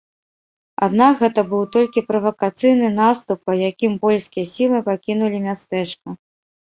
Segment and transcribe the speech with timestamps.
[0.87, 6.07] Аднак гэта быў толькі правакацыйны наступ, па якім польскія сілы пакінулі мястэчка.